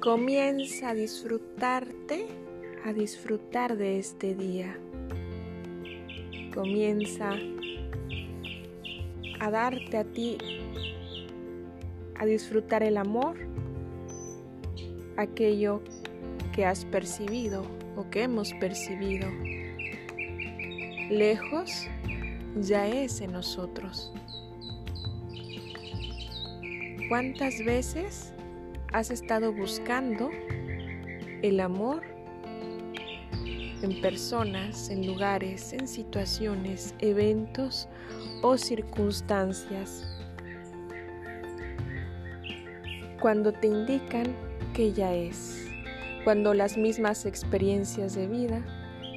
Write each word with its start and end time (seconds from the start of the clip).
Comienza 0.00 0.90
a 0.90 0.94
disfrutarte, 0.94 2.26
a 2.84 2.92
disfrutar 2.92 3.76
de 3.76 3.98
este 3.98 4.36
día. 4.36 4.78
Comienza 6.54 7.32
a 9.40 9.50
darte 9.50 9.96
a 9.96 10.04
ti, 10.04 10.38
a 12.14 12.24
disfrutar 12.26 12.84
el 12.84 12.96
amor, 12.96 13.38
aquello 15.16 15.82
que 16.54 16.64
has 16.64 16.84
percibido 16.84 17.64
o 17.96 18.08
que 18.08 18.22
hemos 18.22 18.52
percibido. 18.54 19.28
Lejos 21.10 21.88
ya 22.60 22.86
es 22.86 23.20
en 23.20 23.32
nosotros. 23.32 24.12
¿Cuántas 27.08 27.64
veces 27.64 28.32
has 28.92 29.10
estado 29.10 29.52
buscando 29.52 30.30
el 31.42 31.60
amor 31.60 32.02
en 33.82 34.00
personas, 34.00 34.88
en 34.90 35.06
lugares, 35.06 35.72
en 35.72 35.86
situaciones, 35.86 36.94
eventos 36.98 37.88
o 38.42 38.56
circunstancias? 38.56 40.04
Cuando 43.20 43.52
te 43.52 43.66
indican 43.66 44.34
que 44.74 44.92
ya 44.92 45.14
es, 45.14 45.66
cuando 46.24 46.54
las 46.54 46.76
mismas 46.76 47.26
experiencias 47.26 48.14
de 48.14 48.26
vida 48.26 48.64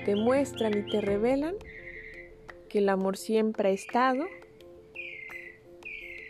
te 0.05 0.15
muestran 0.15 0.77
y 0.77 0.89
te 0.89 1.01
revelan 1.01 1.55
que 2.69 2.79
el 2.79 2.89
amor 2.89 3.17
siempre 3.17 3.69
ha 3.69 3.71
estado, 3.71 4.25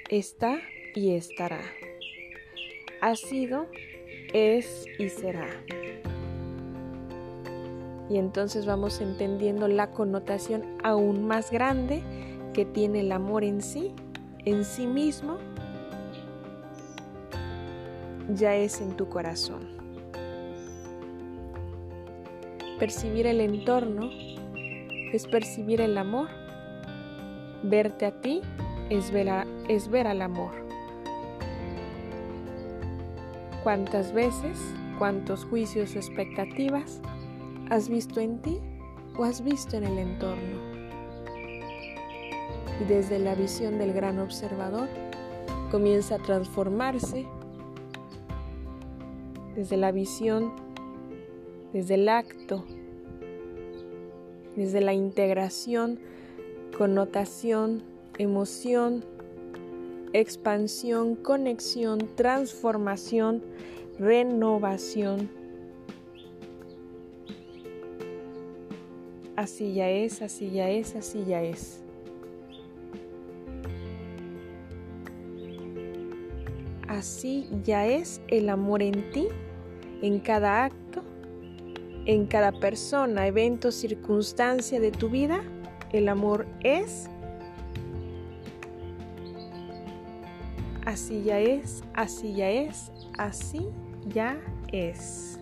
está 0.09 0.59
y 0.95 1.15
estará. 1.15 1.61
Ha 3.01 3.15
sido, 3.15 3.65
es 4.31 4.85
y 4.99 5.09
será. 5.09 5.47
Y 8.11 8.17
entonces 8.17 8.67
vamos 8.67 9.01
entendiendo 9.01 9.67
la 9.67 9.89
connotación 9.89 10.77
aún 10.83 11.25
más 11.25 11.49
grande 11.49 12.03
que 12.53 12.63
tiene 12.63 12.99
el 12.99 13.11
amor 13.11 13.43
en 13.43 13.63
sí, 13.63 13.91
en 14.45 14.63
sí 14.65 14.85
mismo, 14.85 15.37
ya 18.35 18.55
es 18.55 18.81
en 18.81 18.95
tu 18.95 19.09
corazón. 19.09 19.67
Percibir 22.77 23.25
el 23.25 23.41
entorno 23.41 24.11
es 25.11 25.25
percibir 25.25 25.81
el 25.81 25.97
amor. 25.97 26.27
Verte 27.63 28.05
a 28.05 28.11
ti 28.21 28.41
es 28.89 29.11
ver, 29.11 29.27
es 29.67 29.89
ver 29.89 30.05
al 30.05 30.21
amor. 30.21 30.70
¿Cuántas 33.63 34.11
veces, 34.11 34.57
cuántos 34.97 35.45
juicios 35.45 35.95
o 35.95 35.99
expectativas 35.99 36.99
has 37.69 37.89
visto 37.89 38.19
en 38.19 38.41
ti 38.41 38.57
o 39.15 39.23
has 39.23 39.43
visto 39.43 39.77
en 39.77 39.83
el 39.83 39.99
entorno? 39.99 40.57
Y 42.81 42.85
desde 42.85 43.19
la 43.19 43.35
visión 43.35 43.77
del 43.77 43.93
gran 43.93 44.17
observador 44.17 44.89
comienza 45.69 46.15
a 46.15 46.17
transformarse 46.17 47.27
desde 49.55 49.77
la 49.77 49.91
visión, 49.91 50.53
desde 51.71 51.93
el 51.95 52.09
acto, 52.09 52.65
desde 54.55 54.81
la 54.81 54.93
integración, 54.93 55.99
connotación, 56.75 57.83
emoción, 58.17 59.05
expansión, 60.13 61.15
conexión, 61.15 61.99
transformación, 62.15 63.43
renovación. 63.99 65.29
Así 69.35 69.73
ya 69.73 69.89
es, 69.89 70.21
así 70.21 70.51
ya 70.51 70.69
es, 70.69 70.95
así 70.95 71.23
ya 71.25 71.41
es. 71.41 71.81
Así 76.87 77.47
ya 77.63 77.87
es 77.87 78.21
el 78.27 78.49
amor 78.49 78.83
en 78.83 79.09
ti, 79.11 79.27
en 80.01 80.19
cada 80.19 80.65
acto, 80.65 81.01
en 82.05 82.27
cada 82.27 82.51
persona, 82.51 83.25
evento, 83.25 83.71
circunstancia 83.71 84.79
de 84.79 84.91
tu 84.91 85.09
vida. 85.09 85.41
El 85.93 86.09
amor 86.09 86.45
es 86.59 87.09
Así 90.85 91.23
ya 91.23 91.39
es, 91.39 91.83
así 91.93 92.33
ya 92.33 92.49
es, 92.49 92.91
así 93.17 93.69
ya 94.07 94.39
es. 94.71 95.40